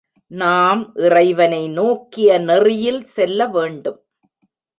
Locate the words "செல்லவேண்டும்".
3.15-3.99